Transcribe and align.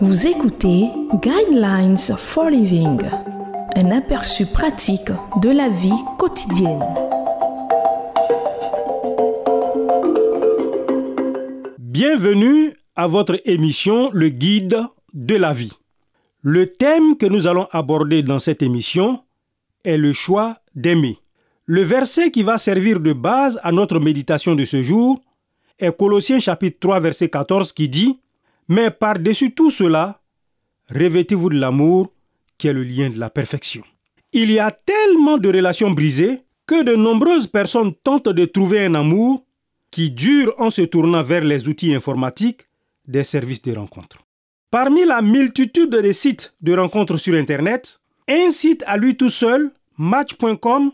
Vous 0.00 0.28
écoutez 0.28 0.90
Guidelines 1.14 1.96
for 1.96 2.48
Living, 2.48 3.00
un 3.74 3.90
aperçu 3.90 4.46
pratique 4.46 5.10
de 5.42 5.50
la 5.50 5.68
vie 5.68 5.90
quotidienne. 6.20 6.84
Bienvenue 11.78 12.74
à 12.94 13.08
votre 13.08 13.40
émission 13.44 14.08
Le 14.12 14.28
Guide 14.28 14.84
de 15.14 15.34
la 15.34 15.52
vie. 15.52 15.72
Le 16.42 16.72
thème 16.72 17.16
que 17.16 17.26
nous 17.26 17.48
allons 17.48 17.66
aborder 17.72 18.22
dans 18.22 18.38
cette 18.38 18.62
émission 18.62 19.24
est 19.84 19.96
le 19.96 20.12
choix 20.12 20.58
d'aimer. 20.76 21.18
Le 21.66 21.82
verset 21.82 22.30
qui 22.30 22.44
va 22.44 22.56
servir 22.58 23.00
de 23.00 23.12
base 23.12 23.58
à 23.64 23.72
notre 23.72 23.98
méditation 23.98 24.54
de 24.54 24.64
ce 24.64 24.80
jour 24.80 25.20
est 25.80 25.96
Colossiens 25.96 26.38
chapitre 26.38 26.78
3 26.78 27.00
verset 27.00 27.28
14 27.28 27.72
qui 27.72 27.88
dit 27.88 28.20
Mais 28.68 28.90
par-dessus 28.90 29.54
tout 29.54 29.70
cela, 29.70 30.20
revêtez-vous 30.90 31.48
de 31.50 31.58
l'amour 31.58 32.12
qui 32.58 32.68
est 32.68 32.72
le 32.72 32.82
lien 32.82 33.08
de 33.08 33.18
la 33.18 33.30
perfection. 33.30 33.82
Il 34.32 34.50
y 34.50 34.58
a 34.58 34.70
tellement 34.70 35.38
de 35.38 35.48
relations 35.48 35.90
brisées 35.90 36.42
que 36.66 36.82
de 36.82 36.94
nombreuses 36.94 37.46
personnes 37.46 37.94
tentent 37.94 38.28
de 38.28 38.44
trouver 38.44 38.84
un 38.84 38.94
amour 38.94 39.44
qui 39.90 40.10
dure 40.10 40.54
en 40.58 40.70
se 40.70 40.82
tournant 40.82 41.22
vers 41.22 41.42
les 41.44 41.66
outils 41.66 41.94
informatiques 41.94 42.62
des 43.06 43.24
services 43.24 43.62
de 43.62 43.74
rencontres. 43.74 44.18
Parmi 44.70 45.06
la 45.06 45.22
multitude 45.22 45.90
de 45.90 46.12
sites 46.12 46.54
de 46.60 46.76
rencontres 46.76 47.16
sur 47.16 47.34
Internet, 47.34 48.00
un 48.28 48.50
site 48.50 48.84
à 48.86 48.98
lui 48.98 49.16
tout 49.16 49.30
seul, 49.30 49.72
Match.com, 49.96 50.92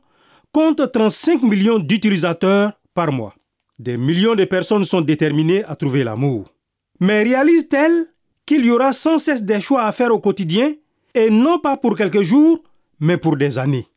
compte 0.52 0.93
35 0.93 1.43
millions 1.43 1.80
d'utilisateurs 1.80 2.73
par 2.95 3.10
mois. 3.10 3.34
Des 3.80 3.96
millions 3.96 4.37
de 4.37 4.45
personnes 4.45 4.85
sont 4.85 5.01
déterminées 5.01 5.65
à 5.65 5.74
trouver 5.74 6.04
l'amour. 6.04 6.54
Mais 7.00 7.23
réalise-t-elle 7.23 8.06
qu'il 8.46 8.64
y 8.64 8.70
aura 8.70 8.92
sans 8.92 9.18
cesse 9.18 9.42
des 9.42 9.60
choix 9.60 9.84
à 9.84 9.92
faire 9.92 10.12
au 10.12 10.20
quotidien, 10.20 10.74
et 11.14 11.30
non 11.30 11.59
pas 11.59 11.76
pour 11.76 11.96
quelques 11.96 12.23
jours, 12.23 12.62
mais 13.01 13.16
pour 13.16 13.36
des 13.36 13.59
années? 13.59 13.88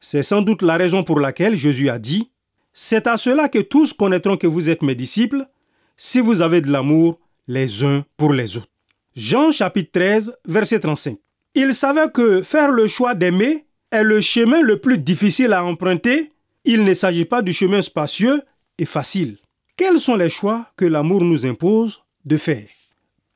C'est 0.00 0.22
sans 0.22 0.42
doute 0.42 0.62
la 0.62 0.76
raison 0.76 1.04
pour 1.04 1.20
laquelle 1.20 1.56
Jésus 1.56 1.88
a 1.88 1.98
dit, 1.98 2.30
C'est 2.72 3.06
à 3.06 3.16
cela 3.16 3.48
que 3.48 3.60
tous 3.60 3.92
connaîtront 3.92 4.36
que 4.36 4.46
vous 4.46 4.70
êtes 4.70 4.82
mes 4.82 4.94
disciples, 4.94 5.46
si 5.96 6.20
vous 6.20 6.42
avez 6.42 6.60
de 6.60 6.70
l'amour 6.70 7.20
les 7.46 7.84
uns 7.84 8.04
pour 8.16 8.32
les 8.32 8.56
autres. 8.56 8.68
Jean 9.14 9.52
chapitre 9.52 9.92
13, 9.92 10.36
verset 10.46 10.80
35. 10.80 11.18
Il 11.54 11.74
savait 11.74 12.10
que 12.10 12.42
faire 12.42 12.70
le 12.70 12.86
choix 12.86 13.14
d'aimer 13.14 13.66
est 13.90 14.02
le 14.02 14.20
chemin 14.20 14.62
le 14.62 14.80
plus 14.80 14.98
difficile 14.98 15.52
à 15.52 15.64
emprunter. 15.64 16.32
Il 16.64 16.82
ne 16.82 16.94
s'agit 16.94 17.26
pas 17.26 17.42
du 17.42 17.52
chemin 17.52 17.82
spacieux 17.82 18.40
et 18.78 18.86
facile. 18.86 19.38
Quels 19.76 20.00
sont 20.00 20.16
les 20.16 20.30
choix 20.30 20.66
que 20.76 20.86
l'amour 20.86 21.20
nous 21.22 21.44
impose 21.44 22.02
de 22.24 22.36
faire 22.36 22.66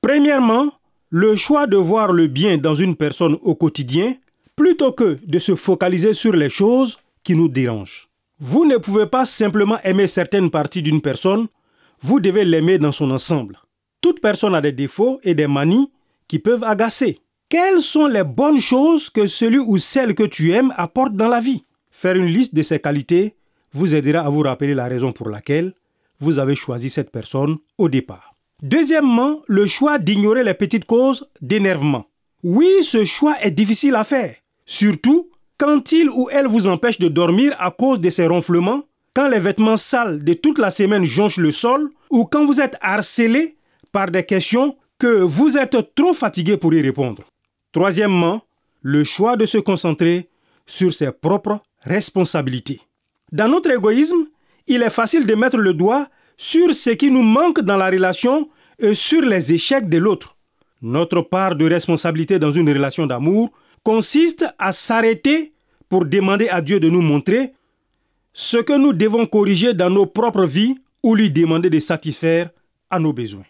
Premièrement, 0.01 0.73
le 1.11 1.35
choix 1.35 1.67
de 1.67 1.77
voir 1.77 2.13
le 2.13 2.27
bien 2.27 2.59
dans 2.59 2.75
une 2.75 2.97
personne 2.97 3.37
au 3.43 3.55
quotidien 3.55 4.17
plutôt 4.55 4.93
que 4.93 5.19
de 5.25 5.39
se 5.39 5.55
focaliser 5.55 6.15
sur 6.15 6.33
les 6.33 6.49
choses 6.49 6.99
qui 7.23 7.35
nous 7.35 7.49
dérangent. 7.49 8.09
Vous 8.39 8.65
ne 8.65 8.77
pouvez 8.77 9.07
pas 9.07 9.25
simplement 9.25 9.79
aimer 9.83 10.07
certaines 10.07 10.51
parties 10.51 10.83
d'une 10.83 11.01
personne, 11.01 11.49
vous 12.01 12.21
devez 12.21 12.45
l'aimer 12.45 12.79
dans 12.79 12.93
son 12.93 13.11
ensemble. 13.11 13.59
Toute 14.01 14.21
personne 14.21 14.55
a 14.55 14.61
des 14.61 14.73
défauts 14.73 15.21
et 15.25 15.35
des 15.35 15.47
manies 15.47 15.91
qui 16.29 16.39
peuvent 16.39 16.65
agacer. 16.65 17.19
Quelles 17.49 17.81
sont 17.81 18.07
les 18.07 18.25
bonnes 18.25 18.61
choses 18.61 19.11
que 19.11 19.27
celui 19.27 19.59
ou 19.59 19.79
celle 19.79 20.15
que 20.15 20.25
tu 20.25 20.53
aimes 20.53 20.73
apporte 20.77 21.15
dans 21.15 21.29
la 21.29 21.41
vie? 21.41 21.65
Faire 21.91 22.17
une 22.17 22.27
liste 22.27 22.55
de 22.55 22.63
ces 22.63 22.79
qualités 22.79 23.35
vous 23.73 23.95
aidera 23.95 24.21
à 24.21 24.29
vous 24.29 24.43
rappeler 24.43 24.75
la 24.75 24.87
raison 24.87 25.13
pour 25.13 25.31
laquelle 25.31 25.73
vous 26.21 26.39
avez 26.39 26.55
choisi 26.55 26.91
cette 26.91 27.11
personne 27.11 27.57
au 27.79 27.89
départ. 27.89 28.36
Deuxièmement, 28.63 29.43
le 29.47 29.67
choix 29.67 29.99
d'ignorer 29.99 30.43
les 30.43 30.55
petites 30.55 30.87
causes 30.87 31.29
d'énervement. 31.41 32.07
Oui, 32.43 32.69
ce 32.83 33.05
choix 33.05 33.37
est 33.43 33.51
difficile 33.51 33.95
à 33.95 34.05
faire, 34.05 34.35
surtout 34.65 35.31
quand 35.59 35.93
il 35.93 36.09
ou 36.11 36.29
elle 36.31 36.47
vous 36.47 36.69
empêche 36.69 36.99
de 36.99 37.09
dormir 37.09 37.55
à 37.59 37.71
cause 37.71 37.99
de 37.99 38.11
ces 38.11 38.27
ronflements, 38.27 38.83
quand 39.15 39.29
les 39.29 39.41
vêtements 39.41 39.77
sales 39.77 40.23
de 40.23 40.35
toute 40.35 40.59
la 40.59 40.71
semaine 40.71 41.05
jonchent 41.05 41.39
le 41.39 41.51
sol, 41.51 41.91
ou 42.11 42.25
quand 42.25 42.45
vous 42.45 42.61
êtes 42.61 42.77
harcelé 42.81 43.57
par 43.93 44.11
des 44.11 44.25
questions 44.25 44.77
que 44.99 45.23
vous 45.23 45.57
êtes 45.57 45.95
trop 45.95 46.15
fatigué 46.15 46.57
pour 46.57 46.73
y 46.75 46.81
répondre. 46.81 47.25
Troisièmement, 47.73 48.43
le 48.83 49.05
choix 49.05 49.37
de 49.37 49.47
se 49.47 49.59
concentrer 49.59 50.29
sur 50.67 50.93
ses 50.93 51.13
propres 51.13 51.61
responsabilités. 51.83 52.81
Dans 53.33 53.49
notre 53.49 53.71
égoïsme, 53.71 54.27
il 54.67 54.83
est 54.83 54.91
facile 54.91 55.27
de 55.27 55.35
mettre 55.35 55.57
le 55.57 55.75
doigt 55.75 56.09
sur 56.37 56.75
ce 56.75 56.91
qui 56.91 57.11
nous 57.11 57.23
manque 57.23 57.61
dans 57.61 57.77
la 57.77 57.91
relation 57.91 58.49
et 58.79 58.95
sur 58.95 59.23
les 59.23 59.53
échecs 59.53 59.89
de 59.89 59.99
l'autre. 59.99 60.37
Notre 60.83 61.23
part 61.23 61.57
de 61.57 61.69
responsabilité 61.69 62.39
dans 62.39 62.51
une 62.51 62.69
relation 62.69 63.07
d'amour 63.07 63.51
consiste 63.83 64.45
à 64.59 64.73
s'arrêter 64.73 65.53
pour 65.89 66.05
demander 66.05 66.49
à 66.49 66.61
Dieu 66.61 66.81
de 66.81 66.89
nous 66.89 67.03
montrer 67.03 67.53
ce 68.33 68.59
que 68.59 68.77
nous 68.77 68.93
devons 68.93 69.27
corriger 69.27 69.73
dans 69.73 69.89
nos 69.89 70.07
propres 70.07 70.45
vies 70.45 70.77
ou 71.03 71.15
lui 71.15 71.31
demander 71.31 71.71
de 71.71 71.81
satisfaire 71.81 72.51
à 72.91 72.99
nos 72.99 73.13
besoins. 73.13 73.47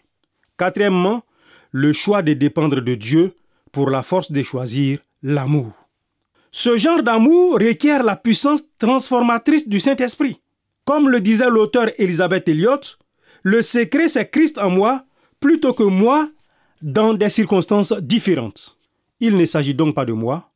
Quatrièmement, 0.57 1.23
le 1.71 1.91
choix 1.91 2.21
de 2.21 2.33
dépendre 2.33 2.81
de 2.81 2.95
Dieu 2.95 3.33
pour 3.71 3.89
la 3.89 4.01
force 4.03 4.31
de 4.31 4.41
choisir 4.43 4.99
l'amour. 5.21 5.73
Ce 6.51 6.77
genre 6.77 7.03
d'amour 7.03 7.59
requiert 7.59 8.03
la 8.03 8.15
puissance 8.15 8.61
transformatrice 8.79 9.67
du 9.67 9.79
Saint-Esprit. 9.79 10.39
Comme 10.87 11.09
le 11.09 11.19
disait 11.19 11.49
l'auteur 11.49 11.89
Elisabeth 11.97 12.47
Elliot, 12.47 12.79
le 13.43 13.61
secret 13.61 14.07
c'est 14.07 14.29
Christ 14.31 14.57
en 14.57 14.69
moi 14.69 15.03
plutôt 15.41 15.73
que 15.73 15.83
moi 15.83 16.29
dans 16.81 17.13
des 17.13 17.27
circonstances 17.27 17.91
différentes. 17.91 18.77
Il 19.19 19.35
ne 19.35 19.43
s'agit 19.43 19.73
donc 19.73 19.93
pas 19.95 20.05
de 20.05 20.13
moi 20.13 20.49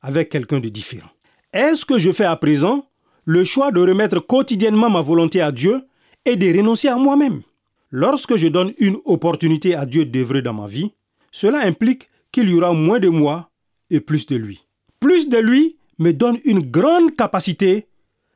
avec 0.00 0.28
quelqu'un 0.28 0.60
de 0.60 0.68
différent. 0.68 1.10
Est-ce 1.52 1.84
que 1.84 1.98
je 1.98 2.12
fais 2.12 2.26
à 2.26 2.36
présent 2.36 2.86
le 3.24 3.42
choix 3.42 3.72
de 3.72 3.80
remettre 3.80 4.20
quotidiennement 4.20 4.88
ma 4.88 5.02
volonté 5.02 5.40
à 5.40 5.50
Dieu 5.50 5.82
et 6.24 6.36
de 6.36 6.56
renoncer 6.56 6.86
à 6.86 6.94
moi-même? 6.94 7.42
Lorsque 7.90 8.36
je 8.36 8.46
donne 8.46 8.72
une 8.78 8.98
opportunité 9.04 9.74
à 9.74 9.84
Dieu 9.84 10.04
d'œuvrer 10.04 10.42
dans 10.42 10.54
ma 10.54 10.68
vie, 10.68 10.92
cela 11.32 11.58
implique 11.58 12.08
qu'il 12.30 12.48
y 12.48 12.54
aura 12.54 12.72
moins 12.72 13.00
de 13.00 13.08
moi 13.08 13.50
et 13.90 13.98
plus 13.98 14.26
de 14.28 14.36
lui. 14.36 14.64
Plus 15.00 15.28
de 15.28 15.38
lui 15.38 15.76
me 15.98 16.12
donne 16.12 16.38
une 16.44 16.70
grande 16.70 17.16
capacité 17.16 17.88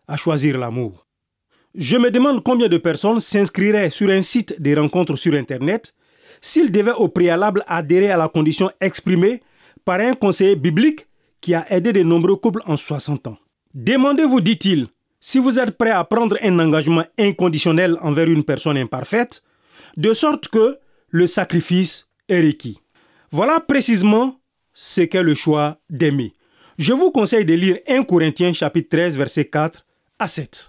à 0.09 0.17
choisir 0.17 0.59
l'amour. 0.59 1.06
Je 1.79 1.99
me 1.99 2.11
demande 2.11 2.43
combien 2.43 2.69
de 2.69 2.79
personnes 2.79 3.21
s'inscriraient 3.21 3.91
sur 3.91 4.09
un 4.09 4.23
site 4.23 4.59
des 4.59 4.75
rencontres 4.75 5.17
sur 5.17 5.35
Internet 5.35 5.95
s'ils 6.41 6.73
devaient 6.73 6.93
au 6.93 7.09
préalable 7.09 7.63
adhérer 7.67 8.11
à 8.11 8.17
la 8.17 8.29
condition 8.29 8.71
exprimée 8.81 9.43
par 9.85 10.01
un 10.01 10.15
conseiller 10.15 10.57
biblique 10.57 11.07
qui 11.43 11.55
a 11.55 11.71
aidé 11.71 11.93
de 11.93 12.03
nombreux 12.03 12.37
couples 12.37 12.63
en 12.65 12.79
60 12.79 13.27
ans. 13.27 13.37
Demandez-vous, 13.75 14.41
dit-il, 14.41 14.87
si 15.21 15.39
vous 15.39 15.59
êtes 15.59 15.77
prêt 15.77 15.91
à 15.91 16.03
prendre 16.05 16.39
un 16.43 16.59
engagement 16.61 17.05
inconditionnel 17.19 17.99
envers 18.01 18.29
une 18.29 18.45
personne 18.45 18.79
imparfaite, 18.79 19.43
de 19.99 20.15
sorte 20.15 20.49
que 20.49 20.79
le 21.11 21.27
sacrifice 21.27 22.09
est 22.31 22.41
requis. 22.41 22.79
Voilà 23.31 23.61
précisément 23.61 24.41
ce 24.73 25.03
qu'est 25.03 25.23
le 25.23 25.35
choix 25.35 25.77
d'aimer. 25.91 26.33
Je 26.79 26.95
vous 26.95 27.11
conseille 27.11 27.45
de 27.45 27.53
lire 27.53 27.79
1 27.87 28.05
Corinthiens 28.05 28.55
chapitre 28.55 28.89
13 28.97 29.19
verset 29.19 29.45
4 29.45 29.85
à 30.19 30.27
7. 30.27 30.69